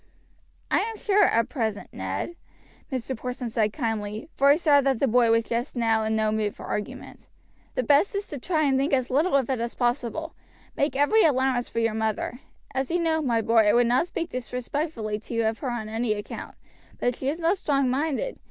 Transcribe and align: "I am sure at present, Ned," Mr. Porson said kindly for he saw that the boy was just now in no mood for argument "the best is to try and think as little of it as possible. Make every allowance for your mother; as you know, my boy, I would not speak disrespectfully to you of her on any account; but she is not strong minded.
"I 0.71 0.79
am 0.79 0.97
sure 0.97 1.25
at 1.25 1.47
present, 1.49 1.89
Ned," 1.93 2.35
Mr. 2.91 3.15
Porson 3.15 3.51
said 3.51 3.71
kindly 3.71 4.29
for 4.35 4.49
he 4.49 4.57
saw 4.57 4.81
that 4.81 4.97
the 4.99 5.07
boy 5.07 5.29
was 5.29 5.45
just 5.47 5.75
now 5.75 6.03
in 6.05 6.15
no 6.15 6.31
mood 6.31 6.55
for 6.55 6.65
argument 6.65 7.29
"the 7.75 7.83
best 7.83 8.15
is 8.15 8.25
to 8.29 8.39
try 8.39 8.63
and 8.63 8.79
think 8.79 8.93
as 8.93 9.11
little 9.11 9.35
of 9.35 9.47
it 9.51 9.59
as 9.59 9.75
possible. 9.75 10.33
Make 10.75 10.95
every 10.95 11.23
allowance 11.23 11.69
for 11.69 11.77
your 11.77 11.93
mother; 11.93 12.39
as 12.73 12.89
you 12.89 12.99
know, 12.99 13.21
my 13.21 13.43
boy, 13.43 13.67
I 13.67 13.73
would 13.73 13.85
not 13.85 14.07
speak 14.07 14.31
disrespectfully 14.31 15.19
to 15.19 15.35
you 15.35 15.45
of 15.45 15.59
her 15.59 15.69
on 15.69 15.87
any 15.87 16.13
account; 16.13 16.55
but 16.97 17.15
she 17.15 17.29
is 17.29 17.39
not 17.39 17.59
strong 17.59 17.87
minded. 17.87 18.39